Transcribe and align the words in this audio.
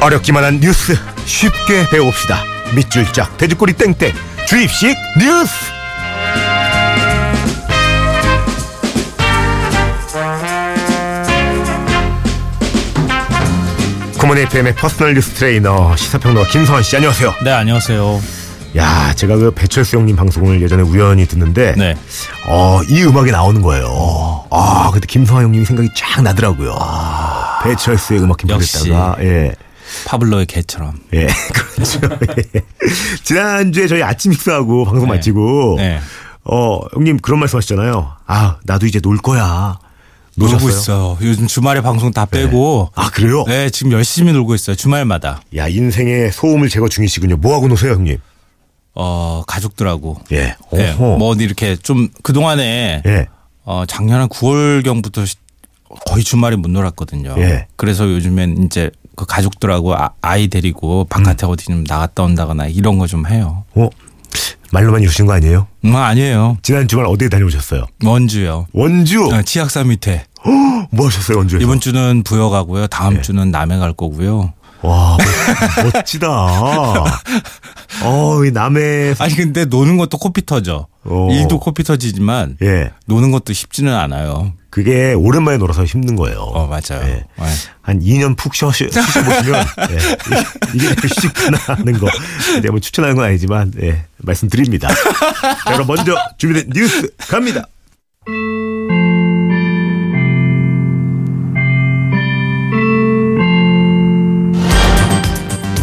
어렵기만 0.00 0.44
한 0.44 0.60
뉴스 0.60 0.94
쉽게 1.24 1.88
배웁시다. 1.90 2.42
밑줄 2.74 3.12
짝 3.12 3.36
돼지꼬리 3.36 3.72
땡땡 3.74 4.12
주입식 4.46 4.96
뉴스. 5.18 5.52
굿모닝 14.18 14.42
FM의 14.42 14.74
personal 14.74 15.14
뉴스 15.14 15.30
트레이너 15.34 15.94
시사평론가 15.96 16.50
김성환 16.50 16.82
씨 16.82 16.96
안녕하세요. 16.96 17.34
네, 17.44 17.52
안녕하세요. 17.52 18.20
야, 18.76 19.12
제가 19.14 19.36
그 19.36 19.50
배철수 19.52 19.96
형님 19.96 20.16
방송을 20.16 20.60
예전에 20.60 20.82
우연히 20.82 21.26
듣는데, 21.26 21.74
네. 21.76 21.94
어, 22.46 22.80
이 22.88 23.02
음악이 23.02 23.30
나오는 23.30 23.62
거예요. 23.62 24.44
아, 24.50 24.90
그때 24.92 25.06
김성환 25.06 25.44
형님이 25.44 25.64
생각이 25.64 25.88
쫙 25.94 26.20
나더라고요. 26.22 26.76
배철수의 27.62 28.20
음악 28.20 28.36
김포했다가, 28.38 29.16
예. 29.22 29.52
파블로의 30.06 30.46
개처럼. 30.46 30.98
예, 31.14 31.26
그렇죠. 31.74 32.00
예. 32.54 32.60
지난주에 33.24 33.86
저희 33.86 34.02
아침 34.02 34.32
식사하고 34.32 34.84
방송 34.84 35.08
네. 35.08 35.14
마치고, 35.16 35.74
네. 35.78 36.00
어, 36.44 36.80
형님 36.94 37.18
그런 37.18 37.40
말씀 37.40 37.56
하시잖아요. 37.56 38.12
아, 38.26 38.56
나도 38.64 38.86
이제 38.86 39.00
놀 39.00 39.18
거야. 39.18 39.78
놀고? 40.36 40.68
있어요. 40.68 41.18
요즘 41.20 41.48
주말에 41.48 41.80
방송 41.80 42.12
다 42.12 42.24
빼고. 42.24 42.90
아, 42.94 43.10
그래요? 43.10 43.44
네, 43.48 43.70
지금 43.70 43.90
열심히 43.92 44.32
놀고 44.32 44.54
있어요. 44.54 44.76
주말마다. 44.76 45.42
야, 45.56 45.66
인생의 45.66 46.30
소음을 46.30 46.68
제거 46.68 46.88
중이시군요. 46.88 47.36
뭐 47.38 47.54
하고 47.56 47.66
노세요, 47.66 47.94
형님? 47.94 48.18
어, 48.94 49.42
가족들하고. 49.46 50.20
예. 50.32 50.54
네. 50.72 50.94
뭐 50.94 51.34
이렇게 51.34 51.76
좀 51.76 52.08
그동안에 52.22 53.02
예. 53.04 53.26
어, 53.64 53.84
작년 53.86 54.20
한 54.20 54.28
9월경부터 54.28 55.26
거의 56.06 56.22
주말에 56.24 56.56
못 56.56 56.70
놀았거든요. 56.70 57.34
예. 57.38 57.66
그래서 57.76 58.08
요즘엔 58.08 58.64
이제 58.64 58.90
그 59.18 59.26
가족들하고 59.26 59.96
아, 59.96 60.10
아이 60.22 60.46
데리고 60.46 61.04
바깥에 61.10 61.44
음. 61.44 61.50
어디 61.50 61.64
좀 61.66 61.84
나갔다 61.86 62.22
온다거나 62.22 62.68
이런 62.68 62.98
거 62.98 63.08
좀 63.08 63.26
해요. 63.26 63.64
어? 63.74 63.88
말로만 64.70 65.02
이러신 65.02 65.26
거 65.26 65.32
아니에요? 65.32 65.66
음, 65.86 65.96
아니에요. 65.96 66.58
지난 66.62 66.86
주말 66.86 67.06
어디에 67.06 67.28
다녀오셨어요? 67.28 67.86
원주요. 68.04 68.66
원주. 68.72 69.24
어, 69.32 69.42
치악산 69.42 69.88
밑에. 69.88 70.24
뭐 70.92 71.06
하셨어요 71.08 71.38
원주에서? 71.38 71.64
이번 71.64 71.80
주는 71.80 72.22
부여 72.22 72.48
가고요. 72.48 72.86
다음 72.86 73.16
예. 73.16 73.22
주는 73.22 73.50
남해 73.50 73.78
갈 73.78 73.92
거고요. 73.92 74.52
와 74.82 75.16
멋- 75.82 75.92
멋지다. 75.94 76.28
어, 78.04 78.44
이 78.44 78.50
남의 78.52 79.16
아니 79.18 79.34
근데 79.34 79.64
노는 79.64 79.96
것도 79.96 80.18
코피 80.18 80.46
터져. 80.46 80.86
어. 81.04 81.28
일도 81.32 81.58
코피 81.58 81.82
터지지만 81.82 82.56
예 82.62 82.90
노는 83.06 83.30
것도 83.32 83.52
쉽지는 83.52 83.94
않아요. 83.94 84.52
그게 84.70 85.14
오랜만에 85.14 85.56
놀아서 85.56 85.84
힘든 85.84 86.14
거예요. 86.16 86.38
어 86.40 86.66
맞아요. 86.66 87.02
예. 87.04 87.06
네. 87.06 87.26
한 87.80 88.00
2년 88.00 88.36
푹 88.36 88.54
쉬어 88.54 88.70
쉬셔보시면 88.72 89.66
예, 89.90 89.98
이게 90.74 90.90
이게 90.90 91.08
쉽구나 91.08 91.58
하는 91.58 91.98
거 91.98 92.08
이제 92.58 92.68
뭐 92.68 92.78
추천하는 92.78 93.16
건 93.16 93.24
아니지만 93.24 93.72
예, 93.80 94.04
말씀드립니다. 94.18 94.88
자, 94.88 95.72
그럼 95.72 95.86
먼저 95.86 96.14
준비된 96.36 96.70
뉴스 96.74 97.10
갑니다. 97.16 97.64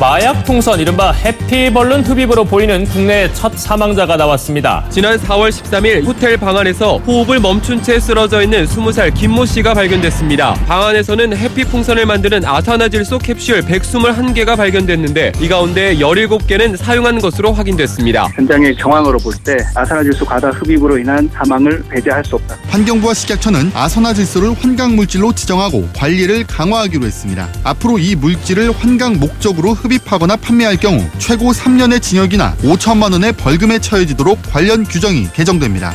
마약 0.08 0.44
풍선 0.46 0.80
이른바 0.80 1.12
해피벌룬 1.12 2.04
흡입으로 2.04 2.46
보이는 2.46 2.86
국내 2.86 3.28
첫 3.34 3.58
사망자가 3.58 4.16
나왔습니다. 4.16 4.86
지난 4.92 5.18
4월 5.18 5.50
13일 5.50 6.06
호텔 6.06 6.38
방 6.38 6.56
안에서 6.56 6.98
호흡을 7.00 7.40
멈춘 7.40 7.82
채 7.82 8.00
쓰러져 8.00 8.44
있는 8.44 8.68
20살 8.68 9.16
김모 9.16 9.46
씨가 9.48 9.74
발견됐습니다. 9.74 10.54
방 10.68 10.84
안에서는 10.84 11.36
해피 11.36 11.64
풍선을 11.64 12.06
만드는 12.06 12.46
아산화질소 12.46 13.18
캡슐 13.18 13.62
121개가 13.62 14.56
발견됐는데 14.56 15.32
이 15.42 15.48
가운데 15.48 15.96
17개는 15.96 16.78
사용한 16.78 17.18
것으로 17.20 17.52
확인됐습니다. 17.52 18.28
현장의 18.36 18.78
정황으로 18.78 19.18
볼 19.18 19.34
때 19.44 19.58
아산화질소 19.74 20.24
과다 20.26 20.50
흡입으로 20.52 21.00
인한 21.00 21.28
사망을 21.34 21.84
배제할 21.90 22.24
수 22.24 22.36
없다. 22.36 22.56
환경부와 22.68 23.16
식약처는 23.16 23.72
아산화질소를 23.74 24.54
환강물질로 24.54 25.34
지정하고 25.34 25.90
관리를 25.96 26.46
강화하기로 26.46 27.06
했습니다. 27.08 27.48
앞으로 27.64 27.98
이 27.98 28.16
물질을 28.16 28.72
환강 28.72 29.20
목적으로 29.20 29.74
흡입 29.74 29.95
하거나 30.06 30.36
판매할 30.36 30.78
경우 30.78 31.04
최고 31.18 31.52
3년의 31.52 32.02
징역이나 32.02 32.56
5천만 32.62 33.12
원의 33.12 33.34
벌금에 33.34 33.80
처해지도록 33.80 34.40
관련 34.52 34.84
규정이 34.84 35.30
개정됩니다. 35.34 35.94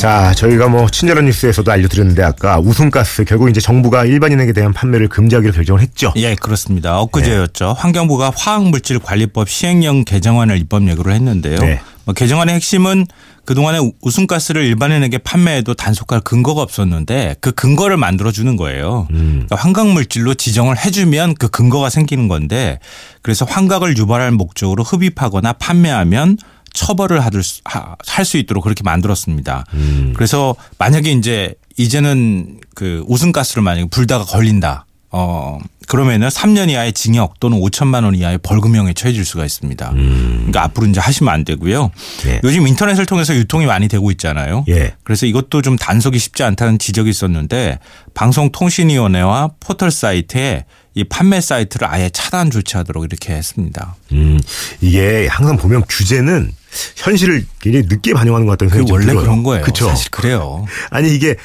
자, 0.00 0.32
저희가 0.34 0.68
뭐 0.68 0.88
친절한 0.88 1.26
뉴스에서도 1.26 1.70
알려드렸는데 1.70 2.22
아까 2.22 2.58
우승가스 2.58 3.24
결국 3.24 3.50
이제 3.50 3.60
정부가 3.60 4.06
일반인에게 4.06 4.54
대한 4.54 4.72
판매를 4.72 5.08
금지하기로 5.08 5.52
결정을 5.52 5.82
했죠. 5.82 6.10
예, 6.16 6.34
그렇습니다. 6.34 6.98
엊그제였죠. 7.00 7.74
환경부가 7.76 8.32
화학물질 8.34 8.98
관리법 8.98 9.50
시행령 9.50 10.04
개정안을 10.06 10.56
입법 10.56 10.88
예고를 10.88 11.12
했는데요. 11.12 11.58
네. 11.58 11.80
뭐 12.04 12.14
개정안의 12.14 12.54
핵심은 12.56 13.06
그동안에 13.44 13.78
우- 13.78 13.92
우승가스를 14.02 14.64
일반인에게 14.64 15.18
판매해도 15.18 15.74
단속할 15.74 16.20
근거가 16.20 16.62
없었는데 16.62 17.36
그 17.40 17.52
근거를 17.52 17.96
만들어 17.96 18.30
주는 18.32 18.56
거예요. 18.56 19.06
그러니까 19.10 19.56
환각물질로 19.56 20.34
지정을 20.34 20.78
해주면 20.78 21.34
그 21.34 21.48
근거가 21.48 21.90
생기는 21.90 22.28
건데 22.28 22.78
그래서 23.22 23.44
환각을 23.44 23.96
유발할 23.96 24.30
목적으로 24.32 24.82
흡입하거나 24.84 25.54
판매하면 25.54 26.38
처벌을 26.72 27.20
할 27.20 28.24
수 28.24 28.36
있도록 28.36 28.62
그렇게 28.62 28.82
만들었습니다. 28.84 29.64
그래서 30.14 30.54
만약에 30.78 31.10
이제 31.12 31.54
이제는 31.76 32.60
그 32.74 33.02
우승가스를 33.08 33.62
만약에 33.62 33.88
불다가 33.90 34.24
걸린다. 34.24 34.84
어, 35.12 35.58
그러면은 35.88 36.28
3년 36.28 36.70
이하의 36.70 36.92
징역 36.92 37.40
또는 37.40 37.58
5천만 37.58 38.04
원 38.04 38.14
이하의 38.14 38.38
벌금형에 38.38 38.92
처해질 38.92 39.24
수가 39.24 39.44
있습니다. 39.44 39.90
그러니까 39.90 40.62
앞으로 40.62 40.86
이제 40.86 41.00
하시면 41.00 41.34
안 41.34 41.44
되고요. 41.44 41.90
예. 42.26 42.40
요즘 42.44 42.68
인터넷을 42.68 43.06
통해서 43.06 43.34
유통이 43.34 43.66
많이 43.66 43.88
되고 43.88 44.08
있잖아요. 44.12 44.64
예. 44.68 44.94
그래서 45.02 45.26
이것도 45.26 45.62
좀 45.62 45.76
단속이 45.76 46.16
쉽지 46.16 46.44
않다는 46.44 46.78
지적이 46.78 47.10
있었는데 47.10 47.80
방송통신위원회와 48.14 49.50
포털 49.58 49.90
사이트에 49.90 50.64
이 50.94 51.04
판매 51.04 51.40
사이트를 51.40 51.88
아예 51.88 52.08
차단 52.12 52.50
조치하도록 52.50 53.04
이렇게 53.04 53.32
했습니다. 53.32 53.96
음, 54.12 54.40
이게 54.80 55.26
항상 55.28 55.56
보면 55.56 55.84
규제는 55.88 56.52
현실을 56.96 57.46
굉장히 57.60 57.86
늦게 57.88 58.12
반영하는 58.12 58.46
것 58.46 58.52
같다는 58.52 58.70
그 58.70 58.76
생각이 58.78 58.88
좀 58.88 58.94
원래 58.94 59.06
들어요. 59.06 59.22
그런 59.22 59.42
거예요. 59.42 59.64
그쵸? 59.64 59.88
사실 59.88 60.10
그래요. 60.10 60.66
아니 60.90 61.14
이게 61.14 61.36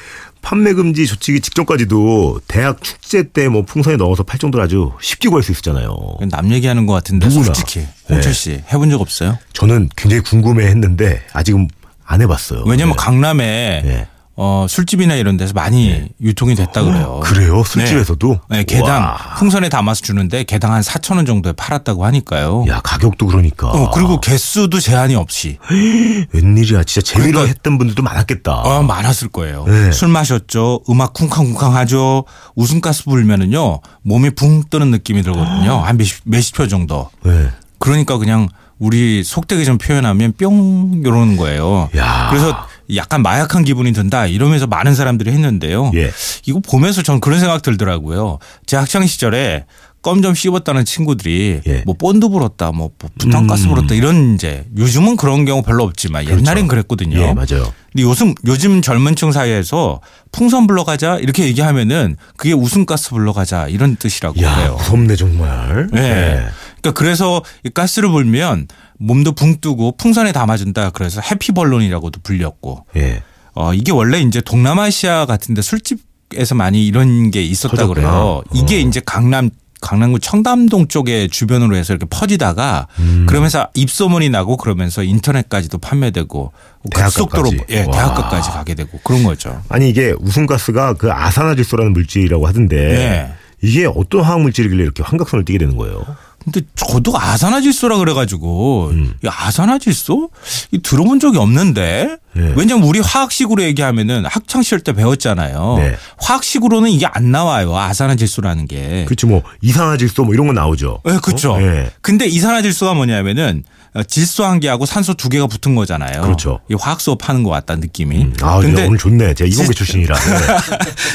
판매 0.46 0.74
금지 0.74 1.06
조치기 1.08 1.40
직전까지도 1.40 2.40
대학 2.46 2.80
축제 2.80 3.24
때 3.24 3.48
뭐 3.48 3.62
풍선에 3.62 3.96
넣어서 3.96 4.22
팔 4.22 4.38
정도로 4.38 4.62
아주 4.62 4.92
쉽게 5.00 5.28
구할 5.28 5.42
수 5.42 5.50
있었잖아요. 5.50 5.96
남 6.30 6.52
얘기하는 6.52 6.86
것 6.86 6.92
같은데 6.92 7.26
누구나. 7.26 7.46
솔직히 7.46 7.84
홍철 8.08 8.32
씨 8.32 8.62
해본 8.72 8.90
적 8.90 9.00
없어요? 9.00 9.38
저는 9.54 9.88
굉장히 9.96 10.22
궁금해했는데 10.22 11.22
아직은 11.32 11.66
안 12.04 12.22
해봤어요. 12.22 12.62
왜냐면 12.64 12.94
네. 12.96 13.02
강남에 13.02 13.82
네. 13.84 14.06
어, 14.38 14.66
술집이나 14.68 15.14
이런 15.14 15.38
데서 15.38 15.54
많이 15.54 16.08
유통이 16.20 16.54
됐다 16.54 16.82
그래요. 16.82 17.20
그래요? 17.24 17.64
술집에서도? 17.64 18.40
네, 18.50 18.58
네, 18.58 18.64
개당 18.64 19.02
와. 19.02 19.16
풍선에 19.38 19.70
담아서 19.70 20.02
주는데 20.02 20.44
개당 20.44 20.72
한 20.74 20.82
4천 20.82 21.16
원 21.16 21.24
정도에 21.24 21.52
팔았다고 21.52 22.04
하니까요. 22.04 22.66
야 22.68 22.80
가격도 22.84 23.26
그러니까. 23.26 23.68
어, 23.68 23.90
그리고 23.90 24.20
개수도 24.20 24.78
제한이 24.78 25.14
없이 25.14 25.56
웬일이야 26.32 26.84
진짜 26.84 27.00
재미로 27.00 27.32
그러니까- 27.32 27.48
했던 27.48 27.78
분들도 27.78 28.02
많았겠다. 28.02 28.52
어, 28.52 28.82
많았을 28.82 29.28
거예요. 29.28 29.64
네. 29.66 29.90
술 29.92 30.08
마셨죠. 30.08 30.80
음악 30.90 31.14
쿵쾅쿵쾅 31.14 31.74
하죠. 31.76 32.24
웃음가스 32.56 33.04
불면은요. 33.04 33.80
몸이 34.02 34.30
붕 34.30 34.64
뜨는 34.68 34.90
느낌이 34.90 35.22
들거든요. 35.22 35.80
한 35.84 35.96
몇십, 35.96 36.20
몇십 36.24 36.56
초 36.56 36.68
정도. 36.68 37.08
네. 37.24 37.48
그러니까 37.78 38.18
그냥 38.18 38.48
우리 38.78 39.24
속되게 39.24 39.64
좀 39.64 39.78
표현하면 39.78 40.34
뿅 40.38 41.00
이러는 41.04 41.38
거예요. 41.38 41.88
야. 41.96 42.26
그래서 42.28 42.66
약간 42.94 43.22
마약한 43.22 43.64
기분이 43.64 43.92
든다 43.92 44.26
이러면서 44.26 44.66
많은 44.66 44.94
사람들이 44.94 45.30
했는데요. 45.32 45.90
예. 45.94 46.10
이거 46.46 46.60
보면서 46.60 47.02
전 47.02 47.20
그런 47.20 47.40
생각 47.40 47.62
들더라고요. 47.62 48.38
제 48.66 48.76
학창 48.76 49.06
시절에 49.06 49.64
껌 50.02 50.22
좀 50.22 50.36
씹었다는 50.36 50.84
친구들이 50.84 51.62
예. 51.66 51.82
뭐 51.84 51.96
본드 51.98 52.28
불었다, 52.28 52.70
뭐 52.70 52.90
부탄가스 53.18 53.64
음. 53.64 53.70
불었다 53.70 53.94
이런 53.96 54.34
이제 54.36 54.64
요즘은 54.78 55.16
그런 55.16 55.44
경우 55.44 55.62
별로 55.62 55.82
없지만 55.82 56.28
옛날엔 56.28 56.68
그랬거든요. 56.68 57.18
예 57.18 57.34
맞아요. 57.34 57.72
근데 57.92 58.02
요즘 58.02 58.32
요즘 58.46 58.82
젊은층 58.82 59.32
사이에서 59.32 60.00
풍선 60.30 60.68
불러 60.68 60.84
가자 60.84 61.16
이렇게 61.16 61.44
얘기하면은 61.46 62.16
그게 62.36 62.52
웃음가스 62.52 63.10
불러 63.10 63.32
가자 63.32 63.66
이런 63.66 63.96
뜻이라고 63.96 64.40
야 64.42 64.54
그래요. 64.54 64.76
무섭네 64.78 65.16
정말. 65.16 65.88
네. 65.90 66.46
그러니까 66.80 66.92
그래서 66.94 67.42
이 67.64 67.70
가스를 67.70 68.08
불면 68.10 68.68
몸도 68.98 69.32
붕 69.32 69.60
뜨고 69.60 69.96
풍선에 69.96 70.32
담아준다. 70.32 70.90
그래서 70.90 71.20
해피 71.20 71.52
벌론이라고도 71.52 72.20
불렸고. 72.22 72.86
예. 72.96 73.22
어 73.54 73.72
이게 73.72 73.92
원래 73.92 74.20
이제 74.20 74.40
동남아시아 74.40 75.24
같은데 75.26 75.62
술집에서 75.62 76.54
많이 76.54 76.86
이런 76.86 77.30
게 77.30 77.42
있었다 77.42 77.76
터졌구나. 77.76 77.94
그래요. 78.08 78.42
이게 78.52 78.76
어. 78.76 78.78
이제 78.80 79.00
강남 79.04 79.50
강남구 79.80 80.20
청담동 80.20 80.88
쪽에 80.88 81.28
주변으로 81.28 81.76
해서 81.76 81.92
이렇게 81.92 82.06
퍼지다가 82.08 82.88
음. 82.98 83.26
그러면서 83.28 83.68
입소문이 83.74 84.30
나고 84.30 84.56
그러면서 84.56 85.02
인터넷까지도 85.02 85.78
판매되고 85.78 86.52
급속도로. 86.94 87.50
예 87.70 87.80
와. 87.84 87.90
대학가까지 87.92 88.50
가게 88.50 88.74
되고 88.74 88.98
그런 89.04 89.22
거죠. 89.22 89.62
아니 89.68 89.88
이게 89.88 90.14
웃음가스가 90.18 90.94
그 90.94 91.12
아산화질소라는 91.12 91.92
물질이라고 91.92 92.46
하던데 92.46 92.76
네. 92.76 93.32
이게 93.62 93.86
어떤 93.86 94.22
화학 94.22 94.40
물질이길래 94.40 94.82
이렇게 94.82 95.02
환각성을 95.02 95.44
띠게 95.44 95.58
되는 95.58 95.76
거예요? 95.76 96.04
근데 96.46 96.60
저도 96.76 97.18
아산화질소라 97.18 97.98
그래가지고 97.98 98.90
음. 98.92 99.14
이 99.22 99.28
아산화질소 99.28 100.30
이 100.70 100.78
들어본 100.78 101.18
적이 101.18 101.38
없는데 101.38 102.18
네. 102.34 102.52
왜냐면 102.56 102.84
우리 102.84 103.00
화학식으로 103.00 103.64
얘기하면은 103.64 104.24
학창 104.26 104.62
시절 104.62 104.78
때 104.78 104.92
배웠잖아요. 104.92 105.74
네. 105.78 105.96
화학식으로는 106.18 106.90
이게 106.90 107.04
안 107.06 107.32
나와요 107.32 107.76
아산화질소라는 107.76 108.68
게. 108.68 109.04
그렇지 109.06 109.26
뭐 109.26 109.42
이산화질소 109.60 110.24
뭐 110.24 110.34
이런 110.34 110.46
거 110.46 110.52
나오죠. 110.52 111.00
네, 111.04 111.18
그렇죠. 111.20 111.54
어? 111.54 111.58
네. 111.58 111.90
근데 112.00 112.26
이산화질소가 112.26 112.94
뭐냐면은 112.94 113.64
어, 113.66 113.75
질소 114.04 114.44
한 114.44 114.60
개하고 114.60 114.86
산소 114.86 115.14
두 115.14 115.28
개가 115.28 115.46
붙은 115.46 115.74
거잖아요. 115.74 116.22
그렇죠. 116.22 116.60
이 116.70 116.74
화학 116.78 117.00
수업 117.00 117.28
하는 117.28 117.42
것 117.42 117.50
같다 117.50 117.76
느낌이. 117.76 118.32
아, 118.42 118.58
근데 118.58 118.86
오늘 118.86 118.98
좋네. 118.98 119.34
제가 119.34 119.48
이공계 119.48 119.66
질- 119.66 119.74
출신이라. 119.74 120.16
네. 120.18 120.36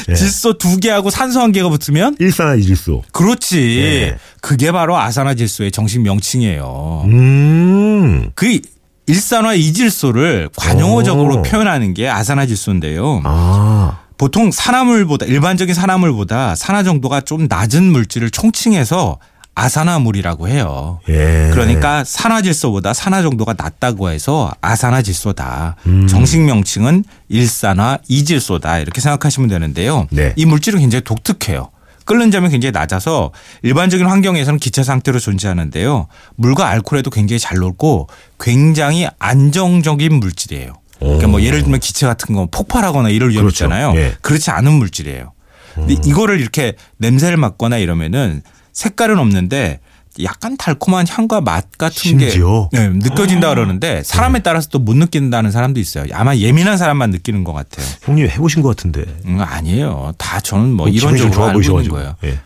네. 0.08 0.14
질소 0.16 0.58
두 0.58 0.76
개하고 0.78 1.10
산소 1.10 1.40
한 1.40 1.52
개가 1.52 1.68
붙으면 1.68 2.16
일산화질소. 2.18 3.02
그렇지. 3.12 3.56
네. 3.56 4.16
그게 4.40 4.72
바로 4.72 4.96
아산화 4.98 5.34
질소의 5.34 5.70
정식 5.72 6.00
명칭이에요. 6.00 7.02
음. 7.06 8.30
그 8.34 8.58
일산화 9.06 9.54
이질소를 9.54 10.48
관용어적으로 10.56 11.38
오. 11.38 11.42
표현하는 11.42 11.94
게 11.94 12.08
아산화 12.08 12.46
질소인데요. 12.46 13.20
아. 13.24 13.98
보통 14.16 14.52
산화물보다 14.52 15.26
일반적인 15.26 15.74
산화물보다 15.74 16.54
산화 16.54 16.84
정도가 16.84 17.22
좀 17.22 17.46
낮은 17.48 17.82
물질을 17.82 18.30
총칭해서 18.30 19.18
아산화물이라고 19.54 20.48
해요. 20.48 21.00
예. 21.08 21.50
그러니까 21.52 22.04
산화질소보다 22.04 22.94
산화 22.94 23.22
정도가 23.22 23.54
낮다고 23.56 24.10
해서 24.10 24.50
아산화질소다. 24.60 25.76
음. 25.86 26.06
정식 26.06 26.40
명칭은 26.40 27.04
일산화 27.28 27.98
이질소다. 28.08 28.78
이렇게 28.78 29.00
생각하시면 29.00 29.48
되는데요. 29.48 30.06
네. 30.10 30.32
이 30.36 30.46
물질은 30.46 30.80
굉장히 30.80 31.04
독특해요. 31.04 31.70
끓는 32.04 32.30
점이 32.30 32.48
굉장히 32.48 32.72
낮아서 32.72 33.30
일반적인 33.62 34.06
환경에서는 34.06 34.58
기체 34.58 34.82
상태로 34.82 35.18
존재하는데요. 35.20 36.08
물과 36.36 36.66
알코올에도 36.68 37.10
굉장히 37.10 37.38
잘 37.38 37.58
녹고 37.58 38.08
굉장히 38.40 39.06
안정적인 39.18 40.14
물질이에요. 40.14 40.72
그러니까 40.98 41.28
뭐 41.28 41.42
예를 41.42 41.62
들면 41.62 41.80
기체 41.80 42.06
같은 42.06 42.34
거 42.34 42.46
폭발하거나 42.50 43.08
이럴 43.10 43.30
위험 43.30 43.44
그렇죠. 43.44 43.64
있잖아요. 43.64 43.92
예. 43.96 44.14
그렇지 44.20 44.50
않은 44.50 44.72
물질이에요. 44.72 45.32
근데 45.74 45.96
이거를 46.04 46.40
이렇게 46.40 46.74
냄새를 46.98 47.36
맡거나 47.36 47.78
이러면은 47.78 48.42
색깔은 48.72 49.18
없는데 49.18 49.80
약간 50.22 50.56
달콤한 50.58 51.06
향과 51.08 51.40
맛 51.40 51.66
같은 51.78 51.94
심지어? 51.96 52.68
게 52.70 52.78
네, 52.78 52.88
느껴진다 52.90 53.48
그러는데 53.48 54.02
사람에 54.02 54.40
따라서 54.40 54.68
또 54.68 54.78
못 54.78 54.94
느낀다는 54.96 55.50
사람도 55.50 55.80
있어요. 55.80 56.04
아마 56.12 56.36
예민한 56.36 56.76
사람만 56.76 57.10
느끼는 57.10 57.44
것 57.44 57.52
같아요. 57.54 57.86
형님 58.02 58.28
해보신 58.28 58.60
것 58.62 58.68
같은데. 58.76 59.04
음, 59.24 59.40
아니에요. 59.40 60.12
다 60.18 60.40
저는 60.40 60.72
뭐 60.74 60.88
이론적으로 60.88 61.32
좋아 61.32 61.48
알고 61.48 61.60
있는. 61.62 61.88
거예요. 61.88 62.16
예. 62.24 62.38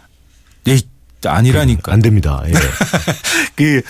네, 0.64 0.78
아니라니까. 1.24 1.92
안 1.92 2.00
됩니다. 2.02 2.42
예. 2.46 2.52
그 3.56 3.82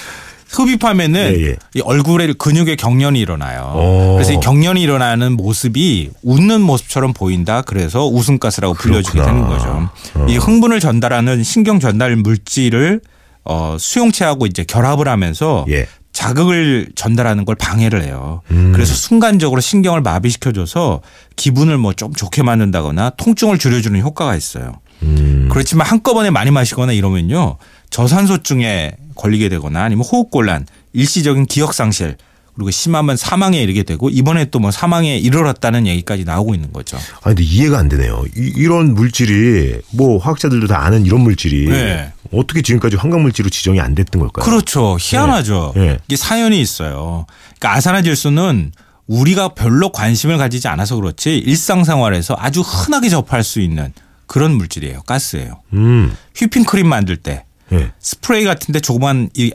흡입하면은 0.48 1.34
예, 1.38 1.46
예. 1.48 1.56
이 1.74 1.80
얼굴에 1.80 2.32
근육에 2.38 2.76
경련이 2.76 3.18
일어나요. 3.20 3.72
오. 3.74 4.12
그래서 4.14 4.32
이 4.32 4.40
경련이 4.40 4.80
일어나는 4.80 5.32
모습이 5.32 6.10
웃는 6.22 6.60
모습처럼 6.62 7.12
보인다. 7.12 7.62
그래서 7.62 8.06
웃음가스라고 8.06 8.74
그렇구나. 8.74 9.24
되는 9.26 9.46
거죠. 9.46 9.90
어. 10.14 10.26
이 10.28 10.36
흥분을 10.36 10.80
전달하는 10.80 11.42
신경 11.42 11.80
전달 11.80 12.16
물질을 12.16 13.00
어, 13.44 13.76
수용체하고 13.78 14.46
이제 14.46 14.64
결합을 14.64 15.08
하면서 15.08 15.64
예. 15.68 15.86
자극을 16.12 16.88
전달하는 16.94 17.44
걸 17.44 17.54
방해를 17.56 18.02
해요. 18.02 18.40
음. 18.50 18.72
그래서 18.72 18.94
순간적으로 18.94 19.60
신경을 19.60 20.00
마비시켜줘서 20.00 21.02
기분을 21.36 21.76
뭐 21.76 21.92
좀 21.92 22.14
좋게 22.14 22.42
만든다거나 22.42 23.10
통증을 23.10 23.58
줄여주는 23.58 24.00
효과가 24.00 24.34
있어요. 24.34 24.80
음. 25.02 25.48
그렇지만 25.52 25.86
한꺼번에 25.86 26.30
많이 26.30 26.50
마시거나 26.50 26.92
이러면요 26.92 27.58
저산소증에 27.90 28.92
걸리게 29.16 29.48
되거나 29.48 29.82
아니면 29.82 30.04
호흡곤란, 30.04 30.66
일시적인 30.92 31.46
기억 31.46 31.74
상실 31.74 32.16
그리고 32.54 32.70
심하면 32.70 33.16
사망에 33.18 33.60
이르게 33.60 33.82
되고 33.82 34.08
이번에 34.08 34.46
또 34.46 34.60
뭐 34.60 34.70
사망에 34.70 35.18
이르렀다는 35.18 35.86
얘기까지 35.86 36.24
나오고 36.24 36.54
있는 36.54 36.72
거죠. 36.72 36.96
아 36.96 37.24
근데 37.24 37.42
이해가 37.42 37.78
안 37.78 37.88
되네요. 37.90 38.24
이, 38.34 38.64
런 38.66 38.94
물질이 38.94 39.80
뭐 39.90 40.16
화학자들도 40.18 40.66
다 40.66 40.82
아는 40.84 41.04
이런 41.04 41.20
물질이 41.20 41.66
네. 41.68 42.12
어떻게 42.32 42.62
지금까지 42.62 42.96
환각 42.96 43.20
물질로 43.20 43.50
지정이 43.50 43.78
안 43.80 43.94
됐던 43.94 44.20
걸까요? 44.22 44.44
그렇죠. 44.44 44.96
희한하죠. 44.98 45.72
네. 45.76 45.86
네. 45.86 45.98
이게 46.06 46.16
사연이 46.16 46.58
있어요. 46.60 47.26
그러니까 47.58 47.74
아산화질소는 47.76 48.72
우리가 49.06 49.48
별로 49.50 49.92
관심을 49.92 50.38
가지지 50.38 50.66
않아서 50.68 50.96
그렇지 50.96 51.36
일상생활에서 51.38 52.36
아주 52.38 52.62
흔하게 52.62 53.08
접할 53.08 53.44
수 53.44 53.60
있는 53.60 53.92
그런 54.26 54.54
물질이에요. 54.56 55.02
가스예요. 55.02 55.60
음. 55.74 56.12
휘핑크림 56.34 56.88
만들 56.88 57.16
때 57.16 57.44
예. 57.72 57.92
스프레이 58.00 58.44
같은데 58.44 58.80
조그만 58.80 59.30
이 59.36 59.50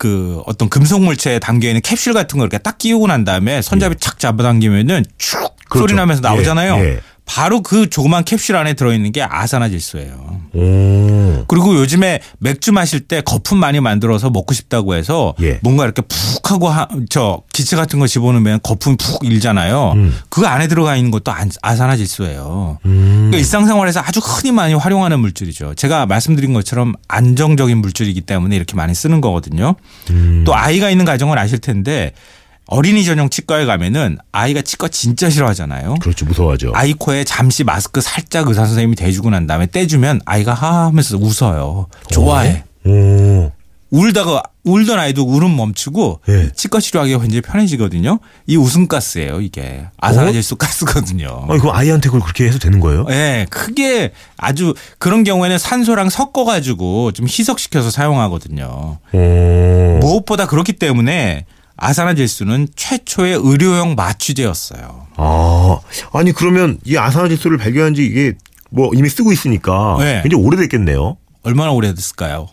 그 0.00 0.40
어떤 0.46 0.70
금속 0.70 1.02
물체에 1.02 1.38
담겨 1.38 1.68
있는 1.68 1.82
캡슐 1.82 2.14
같은 2.14 2.38
걸 2.38 2.46
이렇게 2.46 2.56
딱 2.56 2.78
끼우고 2.78 3.06
난 3.06 3.22
다음에 3.22 3.60
손잡이 3.60 3.96
착 4.00 4.18
잡아당기면은 4.18 5.04
쭉 5.18 5.42
예. 5.42 5.48
그렇죠. 5.68 5.82
소리 5.88 5.94
나면서 5.94 6.22
나오잖아요. 6.22 6.78
바로 7.32 7.62
그 7.62 7.88
조그만 7.88 8.24
캡슐 8.24 8.56
안에 8.56 8.74
들어있는 8.74 9.12
게 9.12 9.22
아산화질소예요. 9.22 10.40
오. 10.52 11.44
그리고 11.46 11.76
요즘에 11.76 12.20
맥주 12.38 12.72
마실 12.72 12.98
때 13.00 13.20
거품 13.20 13.58
많이 13.58 13.78
만들어서 13.78 14.30
먹고 14.30 14.52
싶다고 14.52 14.94
해서 14.96 15.34
예. 15.40 15.60
뭔가 15.62 15.84
이렇게 15.84 16.02
푹 16.02 16.50
하고 16.50 16.68
하, 16.68 16.88
저 17.08 17.42
기체 17.52 17.76
같은 17.76 18.00
거 18.00 18.08
집어넣으면 18.08 18.58
거품이 18.64 18.96
푹 18.96 19.24
일잖아요. 19.24 19.92
음. 19.92 20.18
그 20.28 20.44
안에 20.44 20.66
들어가 20.66 20.96
있는 20.96 21.12
것도 21.12 21.30
안- 21.30 21.50
아산화질소예요. 21.62 22.78
음. 22.84 23.14
그러니까 23.30 23.38
일상생활에서 23.38 24.00
아주 24.00 24.18
흔히 24.18 24.50
많이 24.50 24.74
활용하는 24.74 25.20
물질이죠. 25.20 25.74
제가 25.76 26.06
말씀드린 26.06 26.52
것처럼 26.52 26.94
안정적인 27.06 27.78
물질이기 27.78 28.22
때문에 28.22 28.56
이렇게 28.56 28.74
많이 28.74 28.92
쓰는 28.92 29.20
거거든요. 29.20 29.76
음. 30.10 30.42
또 30.44 30.56
아이가 30.56 30.90
있는 30.90 31.04
가정을 31.04 31.38
아실 31.38 31.58
텐데 31.60 32.12
어린이 32.70 33.04
전용 33.04 33.28
치과에 33.28 33.66
가면은 33.66 34.16
아이가 34.30 34.62
치과 34.62 34.86
진짜 34.86 35.28
싫어하잖아요. 35.28 35.96
그렇죠. 36.00 36.24
무서워하죠. 36.24 36.70
아이 36.74 36.94
코에 36.94 37.24
잠시 37.24 37.64
마스크 37.64 38.00
살짝 38.00 38.46
의사 38.46 38.64
선생님이 38.64 38.94
대주고 38.94 39.28
난 39.30 39.48
다음에 39.48 39.66
떼주면 39.66 40.20
아이가 40.24 40.54
하 40.54 40.86
하면서 40.86 41.18
웃어요. 41.18 41.88
좋아해. 42.10 42.62
오. 42.86 43.50
울다가 43.90 44.44
울던 44.62 45.00
아이도 45.00 45.24
울음 45.24 45.56
멈추고 45.56 46.20
예. 46.28 46.50
치과 46.54 46.78
치료하기가 46.78 47.18
굉장히 47.18 47.40
편해지거든요. 47.40 48.20
이 48.46 48.56
웃음가스예요, 48.56 49.40
이게. 49.40 49.86
아산화질소 49.98 50.54
가스거든요. 50.54 51.46
아니 51.48 51.58
그럼 51.58 51.74
아이한테 51.74 52.08
그걸 52.08 52.20
그렇게 52.20 52.44
해서 52.44 52.60
되는 52.60 52.78
거예요? 52.78 53.04
예, 53.10 53.46
크게 53.50 54.12
아주 54.36 54.74
그런 55.00 55.24
경우에는 55.24 55.58
산소랑 55.58 56.08
섞어 56.08 56.44
가지고 56.44 57.10
좀 57.10 57.26
희석시켜서 57.26 57.90
사용하거든요. 57.90 58.98
오. 59.12 59.98
무엇보다 60.00 60.46
그렇기 60.46 60.74
때문에 60.74 61.46
아산화질소는 61.80 62.68
최초의 62.76 63.40
의료용 63.42 63.94
마취제였어요. 63.96 65.06
아, 65.16 65.78
아니 66.12 66.32
그러면 66.32 66.78
이 66.84 66.96
아산화질소를 66.96 67.58
발견한 67.58 67.94
지 67.94 68.04
이게 68.04 68.34
뭐 68.70 68.90
이미 68.94 69.08
쓰고 69.08 69.32
있으니까 69.32 69.96
네. 69.98 70.20
굉장히 70.22 70.44
오래됐겠네요. 70.44 71.16
얼마나 71.42 71.72
오래됐을까요? 71.72 72.48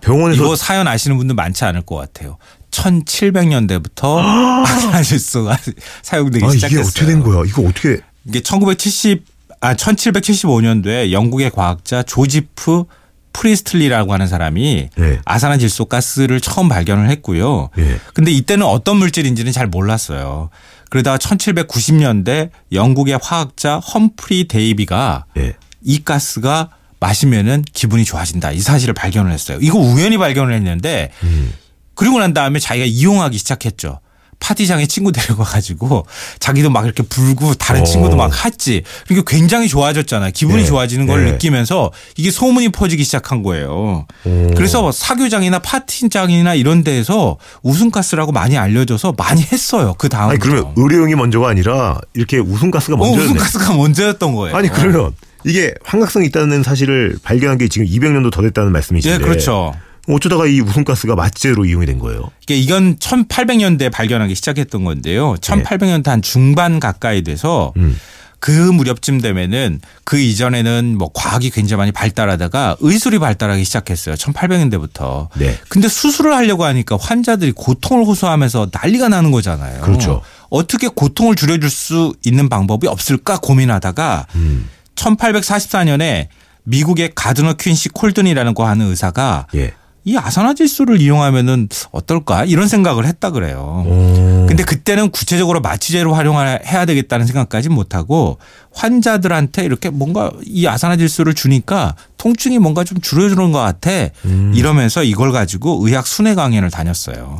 병원에서 0.00 0.42
이거 0.42 0.56
사연 0.56 0.86
아시는 0.86 1.16
분들 1.16 1.34
많지 1.34 1.64
않을 1.64 1.82
것 1.82 1.96
같아요. 1.96 2.36
1700년대부터 2.70 4.18
아산화질소가 4.64 5.58
사용되기 6.02 6.44
아, 6.44 6.48
이게 6.48 6.56
시작했어요. 6.56 6.84
어떻게 6.86 7.06
된 7.06 7.22
거야? 7.22 7.42
이거 7.46 7.62
어떻게 7.62 8.00
이게 8.24 8.40
1970, 8.40 9.24
아, 9.60 9.74
1775년도에 9.74 11.10
영국의 11.12 11.50
과학자 11.50 12.02
조지프 12.02 12.84
프리스틀리라고 13.32 14.12
하는 14.12 14.26
사람이 14.26 14.90
네. 14.96 15.18
아산화 15.24 15.58
질소 15.58 15.86
가스를 15.86 16.40
처음 16.40 16.68
발견을 16.68 17.08
했고요. 17.10 17.70
예. 17.78 18.00
근데 18.14 18.30
이때는 18.30 18.66
어떤 18.66 18.96
물질인지는 18.96 19.52
잘 19.52 19.66
몰랐어요. 19.66 20.50
그러다가 20.90 21.18
1790년대 21.18 22.50
영국의 22.72 23.18
화학자 23.22 23.78
험프리 23.78 24.48
데이비가 24.48 25.26
예. 25.36 25.54
이 25.82 26.02
가스가 26.02 26.70
마시면은 27.00 27.62
기분이 27.72 28.04
좋아진다. 28.04 28.52
이 28.52 28.60
사실을 28.60 28.94
발견을 28.94 29.30
했어요. 29.30 29.58
이거 29.60 29.78
우연히 29.78 30.18
발견을 30.18 30.52
했는데 30.54 31.12
음. 31.22 31.52
그리고 31.94 32.18
난 32.18 32.32
다음에 32.32 32.58
자기가 32.58 32.86
이용하기 32.86 33.38
시작했죠. 33.38 34.00
파티장에 34.48 34.86
친구 34.86 35.12
데려가가지고 35.12 36.06
자기도 36.38 36.70
막 36.70 36.86
이렇게 36.86 37.02
불고 37.02 37.52
다른 37.54 37.82
어. 37.82 37.84
친구도 37.84 38.16
막 38.16 38.32
했지. 38.46 38.82
그러니까 39.06 39.30
굉장히 39.30 39.68
좋아졌잖아요. 39.68 40.30
기분이 40.32 40.62
네. 40.62 40.64
좋아지는 40.64 41.06
걸 41.06 41.26
네. 41.26 41.32
느끼면서 41.32 41.92
이게 42.16 42.30
소문이 42.30 42.70
퍼지기 42.70 43.04
시작한 43.04 43.42
거예요. 43.42 44.06
오. 44.24 44.50
그래서 44.56 44.80
뭐 44.80 44.90
사교장이나 44.90 45.58
파티장이나 45.58 46.54
이런 46.54 46.82
데에서 46.82 47.36
웃음가스라고 47.62 48.32
많이 48.32 48.56
알려져서 48.56 49.14
많이 49.18 49.42
했어요. 49.42 49.94
그 49.98 50.08
다음에. 50.08 50.30
아니 50.30 50.38
그러면 50.38 50.72
의료용이 50.76 51.14
먼저가 51.14 51.50
아니라 51.50 52.00
이렇게 52.14 52.38
웃음가스가 52.38 52.94
어, 52.94 52.98
먼저였네. 52.98 53.24
웃음가스가 53.24 53.74
먼저였던 53.74 54.34
거예요. 54.34 54.56
아니 54.56 54.68
그러면 54.70 55.12
이게 55.44 55.74
환각성이 55.84 56.26
있다는 56.26 56.62
사실을 56.62 57.18
발견한 57.22 57.58
게 57.58 57.68
지금 57.68 57.86
200년도 57.86 58.32
더 58.32 58.40
됐다는 58.40 58.72
말씀이신데. 58.72 59.14
예, 59.14 59.18
그렇죠. 59.18 59.74
어쩌다가 60.08 60.46
이 60.46 60.60
웃음가스가 60.60 61.14
마취제로 61.14 61.64
이용이 61.64 61.86
된 61.86 61.98
거예요? 61.98 62.30
이게 62.42 62.56
이건 62.56 62.96
1800년대 62.96 63.92
발견하기 63.92 64.34
시작했던 64.34 64.84
건데요. 64.84 65.34
네. 65.34 65.40
1800년대 65.40 66.06
한 66.06 66.22
중반 66.22 66.80
가까이 66.80 67.22
돼서 67.22 67.72
음. 67.76 67.96
그 68.40 68.50
무렵쯤 68.50 69.20
되면은 69.20 69.80
그 70.04 70.18
이전에는 70.18 70.96
뭐 70.96 71.10
과학이 71.12 71.50
굉장히 71.50 71.78
많이 71.78 71.92
발달하다가 71.92 72.76
의술이 72.80 73.18
발달하기 73.18 73.64
시작했어요. 73.64 74.14
1800년대부터. 74.14 75.28
네. 75.38 75.58
근데 75.68 75.88
수술을 75.88 76.34
하려고 76.34 76.64
하니까 76.64 76.96
환자들이 77.00 77.52
고통을 77.52 78.04
호소하면서 78.04 78.68
난리가 78.72 79.08
나는 79.08 79.32
거잖아요. 79.32 79.82
그렇죠. 79.82 80.22
어떻게 80.50 80.88
고통을 80.88 81.34
줄여줄 81.34 81.68
수 81.68 82.14
있는 82.24 82.48
방법이 82.48 82.86
없을까 82.86 83.38
고민하다가 83.38 84.26
음. 84.36 84.68
1844년에 84.94 86.28
미국의 86.62 87.12
가드너 87.14 87.54
퀸시 87.54 87.88
콜튼이라고 87.88 88.66
하는 88.66 88.86
의사가 88.86 89.46
예. 89.54 89.72
이 90.04 90.16
아산화질소를 90.16 91.00
이용하면은 91.00 91.68
어떨까 91.90 92.44
이런 92.44 92.68
생각을 92.68 93.06
했다 93.06 93.30
그래요. 93.30 93.84
오. 93.86 94.46
근데 94.48 94.64
그때는 94.64 95.10
구체적으로 95.10 95.60
마취제로 95.60 96.14
활용해야 96.14 96.86
되겠다는 96.86 97.26
생각까지 97.26 97.68
못 97.68 97.94
하고 97.94 98.38
환자들한테 98.72 99.64
이렇게 99.64 99.90
뭔가 99.90 100.30
이 100.44 100.66
아산화질소를 100.66 101.34
주니까 101.34 101.94
통증이 102.16 102.58
뭔가 102.58 102.84
좀 102.84 103.00
줄여주는 103.00 103.52
것 103.52 103.58
같아 103.58 103.90
음. 104.24 104.52
이러면서 104.54 105.02
이걸 105.02 105.32
가지고 105.32 105.80
의학 105.82 106.06
순회 106.06 106.34
강연을 106.34 106.70
다녔어요. 106.70 107.38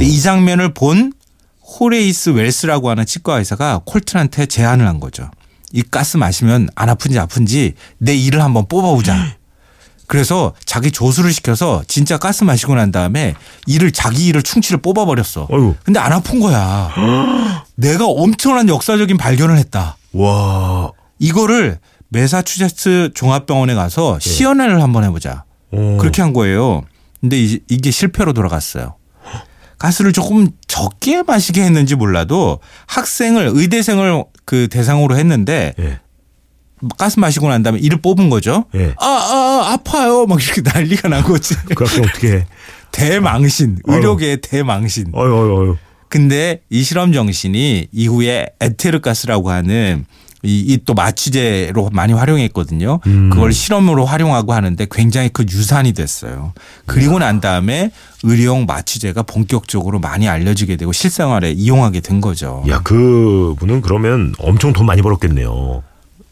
이 0.00 0.20
장면을 0.20 0.72
본 0.74 1.12
호레이스 1.78 2.30
웰스라고 2.30 2.90
하는 2.90 3.06
치과 3.06 3.38
의사가 3.38 3.82
콜튼한테 3.84 4.46
제안을 4.46 4.86
한 4.86 5.00
거죠. 5.00 5.30
이 5.72 5.82
가스 5.82 6.16
마시면 6.16 6.68
안 6.74 6.88
아픈지 6.88 7.18
아픈지 7.18 7.74
내 7.98 8.14
이를 8.14 8.42
한번 8.42 8.66
뽑아보자. 8.68 9.36
그래서 10.10 10.52
자기 10.64 10.90
조수를 10.90 11.32
시켜서 11.32 11.84
진짜 11.86 12.18
가스 12.18 12.42
마시고 12.42 12.74
난 12.74 12.90
다음에 12.90 13.36
이를 13.68 13.92
자기 13.92 14.26
이를 14.26 14.42
충치를 14.42 14.82
뽑아버렸어. 14.82 15.46
어이구. 15.48 15.76
근데 15.84 16.00
안 16.00 16.12
아픈 16.12 16.40
거야. 16.40 16.90
내가 17.76 18.06
엄청난 18.06 18.68
역사적인 18.68 19.16
발견을 19.18 19.56
했다. 19.58 19.96
와. 20.12 20.90
이거를 21.20 21.78
메사추세츠 22.08 23.10
종합병원에 23.14 23.74
가서 23.74 24.18
시연회를 24.18 24.82
한번 24.82 25.04
해보자. 25.04 25.44
오. 25.70 25.96
그렇게 25.98 26.22
한 26.22 26.32
거예요. 26.32 26.82
근데 27.20 27.40
이- 27.40 27.60
이게 27.68 27.92
실패로 27.92 28.32
돌아갔어요. 28.32 28.96
가스를 29.78 30.12
조금 30.12 30.48
적게 30.66 31.22
마시게 31.22 31.62
했는지 31.62 31.94
몰라도 31.94 32.58
학생을 32.86 33.52
의대생을 33.54 34.24
그 34.44 34.66
대상으로 34.68 35.16
했는데 35.16 35.72
예. 35.78 36.00
가스 36.98 37.18
마시고 37.18 37.48
난 37.48 37.62
다음에 37.62 37.78
이를 37.78 38.00
뽑은 38.00 38.30
거죠. 38.30 38.64
예. 38.74 38.94
아, 38.98 39.04
아, 39.06 39.66
아, 39.68 39.72
아파요. 39.74 40.26
막 40.26 40.42
이렇게 40.42 40.62
난리가 40.68 41.08
난 41.08 41.22
거지. 41.22 41.54
그 41.74 41.84
학생 41.84 42.04
어떻게 42.04 42.32
해? 42.32 42.46
대망신. 42.92 43.78
의료계의 43.84 44.40
대망신. 44.40 45.12
어유 45.14 45.32
어유. 45.32 45.76
근데 46.08 46.62
이 46.70 46.82
실험 46.82 47.12
정신이 47.12 47.88
이후에 47.92 48.46
에테르가스라고 48.60 49.50
하는 49.50 50.04
이또 50.42 50.94
마취제로 50.94 51.90
많이 51.92 52.14
활용했거든요. 52.14 53.00
음. 53.06 53.30
그걸 53.30 53.52
실험으로 53.52 54.06
활용하고 54.06 54.54
하는데 54.54 54.86
굉장히 54.90 55.28
그 55.28 55.44
유산이 55.48 55.92
됐어요. 55.92 56.54
그리고 56.86 57.18
난 57.18 57.40
다음에 57.42 57.90
의료용 58.22 58.64
마취제가 58.66 59.22
본격적으로 59.22 59.98
많이 60.00 60.28
알려지게 60.28 60.76
되고 60.76 60.92
실생활에 60.92 61.52
이용하게 61.52 62.00
된 62.00 62.20
거죠. 62.22 62.64
야, 62.68 62.80
그분은 62.82 63.82
그러면 63.82 64.34
엄청 64.38 64.72
돈 64.72 64.86
많이 64.86 65.02
벌었겠네요. 65.02 65.82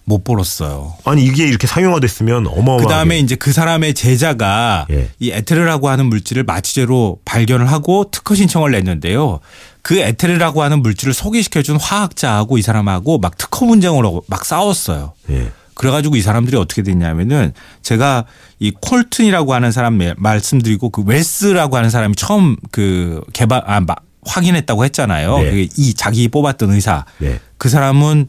못 0.09 0.25
벌었어요. 0.25 0.95
아니 1.05 1.23
이게 1.25 1.47
이렇게 1.47 1.67
상용화됐으면 1.67 2.47
어마어마하게. 2.47 2.83
그 2.83 2.88
다음에 2.88 3.19
이제 3.19 3.35
그 3.37 3.53
사람의 3.53 3.93
제자가 3.95 4.87
예. 4.91 5.11
이 5.21 5.31
에테르라고 5.31 5.88
하는 5.91 6.07
물질을 6.07 6.45
마취제로 6.45 7.19
발견을 7.27 7.71
하고 7.71 8.07
특허 8.11 8.35
신청을 8.35 8.71
냈는데요. 8.73 9.41
그 9.83 9.99
에테르라고 9.99 10.62
하는 10.62 10.81
물질을 10.83 11.12
소개시켜준 11.15 11.77
화학자하고 11.79 12.57
이 12.59 12.62
사람하고 12.62 13.19
막 13.19 13.37
특허 13.37 13.67
분쟁으로 13.67 14.23
막 14.29 14.45
싸웠어요. 14.47 15.12
예. 15.31 15.53
그래가지고 15.75 16.17
이 16.17 16.23
사람들이 16.23 16.57
어떻게 16.57 16.83
됐냐면은 16.83 17.53
제가 17.83 18.25
이 18.59 18.73
콜튼이라고 18.81 19.55
하는 19.55 19.71
사람 19.71 19.97
매- 19.99 20.15
말씀드리고 20.17 20.91
그 20.91 21.03
웰스라고 21.07 21.77
하는 21.77 21.91
사람이 21.91 22.17
처음 22.17 22.57
그 22.73 23.21
개발 23.33 23.62
아 23.67 23.79
마- 23.81 23.95
확인했다고 24.27 24.85
했잖아요. 24.87 25.38
네. 25.38 25.69
이 25.77 25.95
자기 25.95 26.29
뽑았던 26.29 26.73
의사 26.73 27.05
네. 27.19 27.38
그 27.59 27.69
사람은 27.69 28.27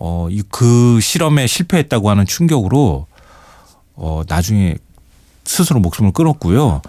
어그 0.00 0.98
실험에 1.00 1.46
실패했다고 1.46 2.10
하는 2.10 2.26
충격으로 2.26 3.06
어 3.94 4.22
나중에 4.26 4.76
스스로 5.44 5.78
목숨을 5.80 6.12
끊었고요. 6.12 6.80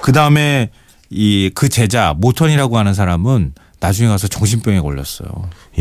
그 0.00 0.12
다음에 0.12 0.70
이 1.10 1.50
그 1.54 1.68
제자 1.68 2.14
모턴이라고 2.18 2.76
하는 2.78 2.94
사람은 2.94 3.54
나중에 3.80 4.08
가서 4.08 4.26
정신병에 4.26 4.80
걸렸어요. 4.80 5.28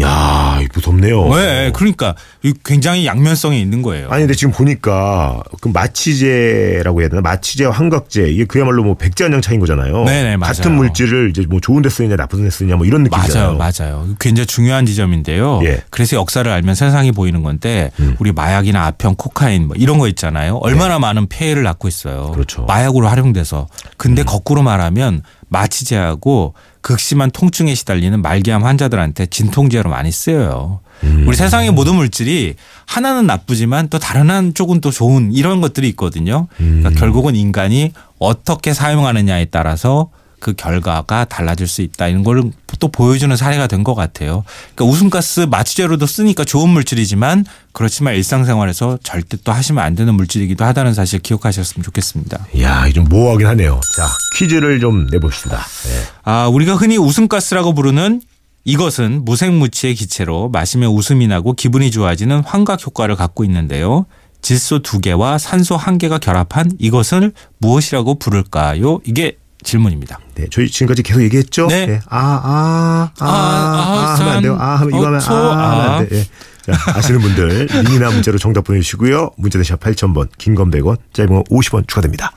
야, 0.01 0.59
무섭네요. 0.73 1.33
네, 1.33 1.71
그러니까 1.73 2.13
이 2.43 2.53
굉장히 2.63 3.07
양면성이 3.07 3.59
있는 3.59 3.81
거예요. 3.81 4.09
아니 4.09 4.21
근데 4.21 4.35
지금 4.35 4.53
보니까 4.53 5.41
그 5.61 5.69
마취제라고 5.69 7.01
해야 7.01 7.09
되나 7.09 7.21
마취제와 7.21 7.71
환각제 7.71 8.29
이게 8.29 8.45
그야말로 8.45 8.83
뭐 8.83 8.93
백지환영 8.93 9.41
차인 9.41 9.59
거잖아요. 9.59 10.03
네네, 10.03 10.37
맞아요. 10.37 10.53
같은 10.53 10.75
물질을 10.75 11.31
이제 11.31 11.45
뭐 11.49 11.59
좋은 11.59 11.81
데 11.81 11.89
쓰느냐 11.89 12.15
나쁜 12.15 12.43
데 12.43 12.51
쓰느냐 12.51 12.75
뭐 12.75 12.85
이런 12.85 13.03
느낌이잖아요. 13.03 13.57
맞아요, 13.57 13.73
맞아요. 13.79 14.07
굉장히 14.19 14.45
중요한 14.45 14.85
지점인데요. 14.85 15.61
예. 15.63 15.81
그래서 15.89 16.17
역사를 16.17 16.49
알면 16.49 16.75
세상이 16.75 17.11
보이는 17.11 17.41
건데 17.41 17.89
음. 17.99 18.15
우리 18.19 18.31
마약이나 18.31 18.85
아편, 18.85 19.15
코카인 19.15 19.67
뭐 19.67 19.75
이런 19.75 19.97
거 19.97 20.07
있잖아요. 20.07 20.57
얼마나 20.57 20.99
많은 20.99 21.27
폐해를 21.27 21.63
낳고 21.63 21.87
있어요. 21.87 22.25
네. 22.27 22.31
그렇죠. 22.33 22.65
마약으로 22.65 23.07
활용돼서. 23.07 23.67
근데 23.97 24.23
거꾸로 24.23 24.61
말하면 24.61 25.23
마취제하고 25.49 26.53
극심한 26.81 27.31
통증에 27.31 27.75
시달리는 27.75 28.21
말기암 28.21 28.63
환자들한테 28.63 29.27
진통제로 29.27 29.89
많이 29.89 30.11
쓰여요. 30.11 30.81
음. 31.03 31.25
우리 31.27 31.35
세상의 31.35 31.71
모든 31.71 31.95
물질이 31.95 32.55
하나는 32.85 33.27
나쁘지만 33.27 33.89
또 33.89 33.99
다른 33.99 34.29
한쪽은 34.29 34.81
또 34.81 34.91
좋은 34.91 35.31
이런 35.33 35.61
것들이 35.61 35.87
있거든요. 35.89 36.47
음. 36.59 36.79
그러니까 36.81 36.99
결국은 36.99 37.35
인간이 37.35 37.91
어떻게 38.19 38.73
사용하느냐에 38.73 39.45
따라서 39.45 40.09
그 40.39 40.53
결과가 40.53 41.25
달라질 41.25 41.67
수 41.67 41.81
있다. 41.81 42.07
이런 42.07 42.23
걸또 42.23 42.89
보여주는 42.91 43.35
사례가 43.35 43.65
된 43.67 43.83
것 43.83 43.95
같아요. 43.95 44.43
그러니까 44.75 44.85
웃음가스 44.85 45.41
마취제로도 45.41 46.05
쓰니까 46.05 46.43
좋은 46.43 46.69
물질이지만 46.69 47.45
그렇지만 47.71 48.15
일상생활에서 48.15 48.97
절대 49.03 49.37
또 49.43 49.51
하시면 49.51 49.83
안 49.83 49.95
되는 49.95 50.13
물질이기도 50.15 50.65
하다는 50.65 50.93
사실 50.93 51.19
기억하셨으면 51.19 51.83
좋겠습니다. 51.83 52.47
야, 52.61 52.87
이좀 52.87 53.05
모호하긴 53.05 53.47
하네요. 53.47 53.79
자, 53.95 54.07
퀴즈를 54.37 54.79
좀 54.79 55.07
내봅시다. 55.11 55.57
예. 55.89 56.03
아, 56.23 56.47
우리가 56.47 56.75
흔히 56.75 56.97
웃음가스라고 56.97 57.73
부르는 57.73 58.21
이것은 58.65 59.23
무색무취의 59.25 59.95
기체로 59.95 60.49
마시면 60.49 60.89
웃음이 60.89 61.27
나고 61.27 61.53
기분이 61.53 61.89
좋아지는 61.91 62.43
환각 62.45 62.85
효과를 62.85 63.15
갖고 63.15 63.43
있는데요. 63.45 64.05
질소 64.41 64.79
두 64.79 64.99
개와 64.99 65.37
산소 65.37 65.75
한 65.77 65.97
개가 65.97 66.19
결합한 66.19 66.71
이것을 66.77 67.31
무엇이라고 67.59 68.19
부를까요? 68.19 68.99
이게 69.05 69.37
질문입니다. 69.63 70.19
네, 70.35 70.45
저희 70.51 70.69
지금까지 70.69 71.03
계속 71.03 71.21
얘기했죠. 71.21 71.67
네. 71.67 71.85
예. 71.89 71.99
아, 72.07 72.19
아, 72.19 73.11
아, 73.19 73.25
아, 73.25 73.27
아, 73.27 74.15
하면 74.19 74.33
안 74.35 74.41
돼요. 74.41 74.57
아, 74.59 74.75
하면 74.75 74.89
이거 74.89 75.05
하면 75.05 75.15
아, 75.15 75.17
어초, 75.17 75.33
하면 75.33 75.91
안 75.91 76.07
돼. 76.07 76.15
예. 76.17 76.23
자, 76.61 76.73
아시는 76.95 77.21
분들 77.21 77.67
미니나 77.83 78.11
문자로 78.11 78.37
정답 78.37 78.65
보내주시고요. 78.65 79.31
문자는 79.37 79.63
샵 79.63 79.79
8000번, 79.79 80.29
긴건 80.37 80.69
100원, 80.71 80.97
짧은 81.13 81.33
건 81.33 81.43
50원 81.45 81.87
추가됩니다. 81.87 82.31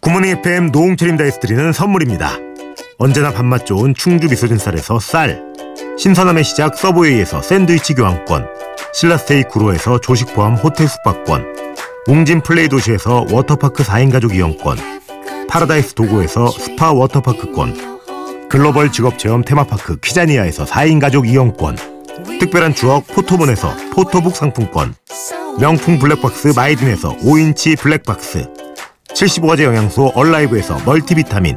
굿모닝 0.00 0.38
FM 0.38 0.70
노홍철입니다에서 0.72 1.38
드리는 1.40 1.72
선물입니다. 1.72 2.32
언제나 2.98 3.30
밥맛 3.30 3.66
좋은 3.66 3.94
충주 3.94 4.28
미소진 4.28 4.56
쌀에서 4.58 4.98
쌀, 4.98 5.44
신선함의 5.98 6.44
시작 6.44 6.76
서브웨이에서 6.76 7.42
샌드위치 7.42 7.94
교환권, 7.94 8.46
신라스테이 8.94 9.44
구로에서 9.44 10.00
조식 10.00 10.34
포함 10.34 10.54
호텔 10.54 10.88
숙박권, 10.88 11.67
웅진 12.08 12.40
플레이 12.40 12.68
도시에서 12.68 13.26
워터파크 13.30 13.82
4인 13.82 14.10
가족 14.10 14.34
이용권, 14.34 14.78
파라다이스 15.46 15.92
도고에서 15.92 16.48
스파 16.48 16.90
워터파크권, 16.90 18.48
글로벌 18.48 18.90
직업체험 18.90 19.44
테마파크 19.44 20.00
키자니아에서 20.00 20.64
4인 20.64 21.02
가족 21.02 21.28
이용권, 21.28 21.76
특별한 22.40 22.74
추억 22.74 23.06
포토몬에서 23.08 23.74
포토북 23.92 24.36
상품권, 24.36 24.94
명품 25.60 25.98
블랙박스 25.98 26.54
마이딘에서 26.56 27.14
5인치 27.18 27.78
블랙박스, 27.78 28.48
75가지 29.08 29.64
영양소 29.64 30.06
얼라이브에서 30.14 30.80
멀티비타민, 30.86 31.56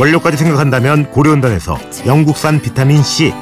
원료까지 0.00 0.38
생각한다면 0.38 1.10
고려은단에서 1.10 1.78
영국산 2.06 2.62
비타민C, 2.62 3.34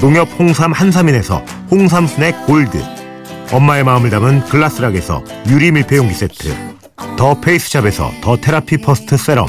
농협 0.00 0.28
홍삼 0.40 0.72
한삼인에서 0.72 1.38
홍삼 1.70 2.08
스낵 2.08 2.46
골드, 2.46 2.97
엄마의 3.50 3.82
마음을 3.84 4.10
담은 4.10 4.44
글라스락에서 4.44 5.24
유리 5.48 5.72
밀폐용기 5.72 6.12
세트, 6.12 6.54
더 7.16 7.40
페이스샵에서 7.40 8.10
더 8.22 8.36
테라피 8.36 8.78
퍼스트 8.78 9.16
세럼, 9.16 9.46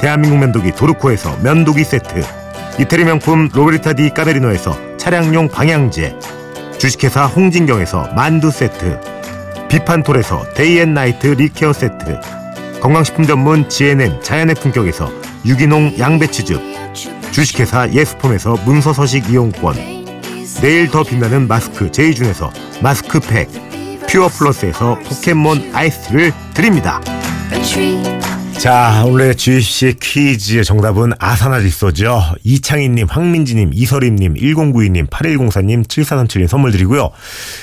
대한민국 0.00 0.38
면도기 0.38 0.72
도르코에서 0.72 1.38
면도기 1.42 1.84
세트, 1.84 2.22
이태리 2.78 3.04
명품 3.04 3.48
로베르타 3.52 3.94
디 3.94 4.10
까메리노에서 4.10 4.96
차량용 4.98 5.48
방향제, 5.48 6.18
주식회사 6.78 7.24
홍진경에서 7.26 8.10
만두 8.14 8.50
세트, 8.50 9.00
비판톨에서 9.70 10.44
데이앤나이트 10.54 11.28
리케어 11.28 11.72
세트, 11.72 12.20
건강식품 12.80 13.26
전문 13.26 13.68
GNM 13.68 14.20
자연의 14.20 14.56
품격에서 14.56 15.10
유기농 15.46 15.98
양배추즙, 15.98 16.60
주식회사 17.30 17.90
예스폼에서 17.90 18.58
문서서식 18.66 19.30
이용권, 19.30 20.04
내일 20.60 20.88
더 20.90 21.02
빛나는 21.02 21.48
마스크 21.48 21.90
제이준에서 21.90 22.52
마스크팩 22.84 23.48
퓨어 24.06 24.28
플러스에서 24.28 24.98
포켓몬 25.06 25.70
아이스를 25.74 26.34
드립니다. 26.52 27.00
자, 28.58 29.02
오늘의 29.06 29.36
지식 29.36 29.94
퀴즈의 30.00 30.66
정답은 30.66 31.12
아산화질소죠. 31.18 32.34
이창희님, 32.44 33.06
황민지님, 33.08 33.70
이설임님, 33.72 34.34
1092님, 34.34 35.08
8104님, 35.08 35.86
7437님 35.86 36.46
선물 36.46 36.72
드리고요. 36.72 37.10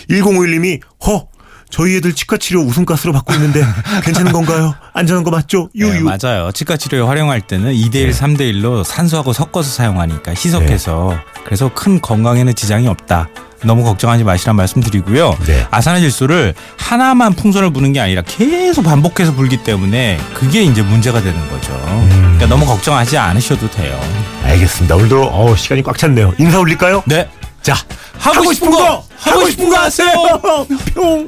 1051님이, 0.09 0.81
허! 1.05 1.27
저희 1.69 1.97
애들 1.97 2.13
치과 2.13 2.37
치료 2.37 2.61
웃음가스로 2.61 3.13
받고 3.13 3.33
있는데 3.35 3.63
괜찮은 4.03 4.31
건가요? 4.33 4.73
안전한 4.93 5.23
거 5.23 5.29
맞죠? 5.29 5.69
유유. 5.75 6.03
네, 6.03 6.17
맞아요. 6.17 6.51
치과 6.51 6.75
치료에 6.75 6.99
활용할 7.01 7.41
때는 7.41 7.73
2대1, 7.73 8.11
3대1로 8.11 8.83
산소하고 8.83 9.33
섞어서 9.33 9.69
사용하니까 9.69 10.31
희석해서 10.31 11.17
그래서 11.45 11.71
큰 11.73 12.01
건강에는 12.01 12.55
지장이 12.55 12.87
없다. 12.87 13.29
너무 13.63 13.83
걱정하지 13.83 14.23
마시란 14.23 14.55
말씀드리고요. 14.55 15.37
네. 15.45 15.67
아산화질소를 15.71 16.53
하나만 16.77 17.33
풍선을 17.33 17.71
부는 17.71 17.93
게 17.93 17.99
아니라 17.99 18.21
계속 18.23 18.83
반복해서 18.83 19.33
불기 19.33 19.57
때문에 19.57 20.19
그게 20.33 20.63
이제 20.63 20.81
문제가 20.81 21.21
되는 21.21 21.47
거죠. 21.49 21.71
그러니까 21.85 22.47
너무 22.47 22.65
걱정하지 22.65 23.17
않으셔도 23.17 23.69
돼요. 23.69 23.99
알겠습니다. 24.43 24.95
오늘도 24.95 25.29
어, 25.31 25.55
시간이 25.55 25.83
꽉 25.83 25.97
찼네요. 25.97 26.33
인사 26.39 26.59
올릴까요? 26.59 27.03
네. 27.05 27.29
자, 27.61 27.75
하고, 28.17 28.51
싶은 28.53 28.71
거, 28.71 29.03
하고 29.19 29.49
싶은 29.49 29.69
거 29.69 29.77
하세요. 29.77 30.11
뿅. 30.95 31.25